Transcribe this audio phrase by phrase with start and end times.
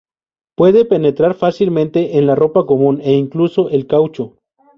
[0.57, 4.33] Puede penetrar fácilmente en la ropa común, e incluso el caucho.